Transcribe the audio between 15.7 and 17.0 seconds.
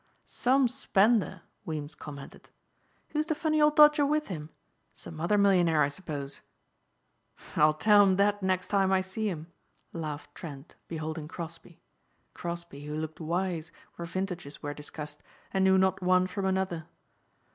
not one from another.